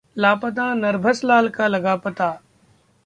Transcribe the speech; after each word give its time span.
लापता 0.17 0.73
नरभसलाल 0.73 1.49
का 1.49 1.67
लगा 1.67 1.95
पता 1.95 2.31